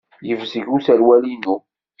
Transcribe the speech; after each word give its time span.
Yebzeg 0.27 0.67
userwal-inu. 0.75 1.55